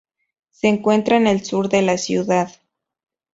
[0.49, 2.51] Se encuentra en el sur de la ciudad.